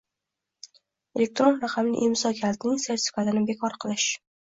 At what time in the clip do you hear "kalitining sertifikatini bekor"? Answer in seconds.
2.41-3.83